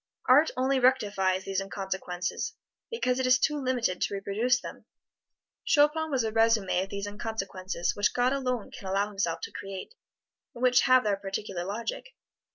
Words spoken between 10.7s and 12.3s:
have their particular logic.